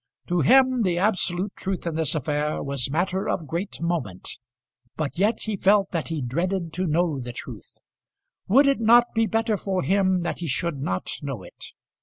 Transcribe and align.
To 0.29 0.39
him 0.41 0.81
the 0.81 0.97
absolute 0.97 1.55
truth 1.55 1.85
in 1.85 1.93
this 1.93 2.15
affair 2.15 2.63
was 2.63 2.89
matter 2.89 3.29
of 3.29 3.45
great 3.45 3.79
moment, 3.79 4.39
but 4.97 5.19
yet 5.19 5.41
he 5.41 5.55
felt 5.55 5.91
that 5.91 6.07
he 6.07 6.23
dreaded 6.23 6.73
to 6.73 6.87
know 6.87 7.19
the 7.19 7.33
truth. 7.33 7.77
Would 8.47 8.65
it 8.65 8.79
not 8.79 9.13
be 9.13 9.27
better 9.27 9.57
for 9.57 9.83
him 9.83 10.23
that 10.23 10.39
he 10.39 10.47
should 10.47 10.77
not 10.81 11.11
know 11.21 11.43
it? 11.43 11.65